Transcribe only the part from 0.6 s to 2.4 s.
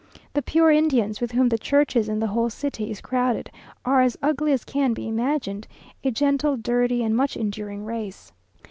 Indians, with whom the churches and the